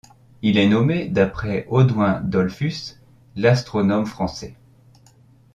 [0.41, 2.95] Il est nommé d'après Audouin Dollfus,
[3.35, 4.55] l'astronome français.